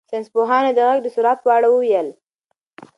ساینس 0.09 0.27
پوهانو 0.33 0.71
د 0.75 0.79
غږ 0.87 0.99
د 1.03 1.07
سرعت 1.15 1.37
په 1.43 1.49
اړه 1.57 1.67
وویل. 1.69 2.07